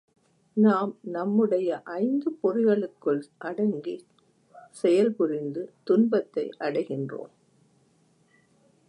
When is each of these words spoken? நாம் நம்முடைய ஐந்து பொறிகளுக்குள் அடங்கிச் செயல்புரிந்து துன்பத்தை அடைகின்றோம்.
நாம் 0.57 0.93
நம்முடைய 1.11 1.81
ஐந்து 1.83 2.29
பொறிகளுக்குள் 2.43 3.21
அடங்கிச் 3.39 4.07
செயல்புரிந்து 4.83 5.63
துன்பத்தை 5.83 6.49
அடைகின்றோம். 6.59 7.31